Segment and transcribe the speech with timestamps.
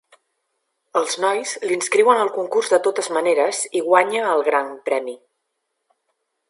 [1.01, 5.19] Els nois l'inscriuen al concurs de totes maneres i guanya el gran premi.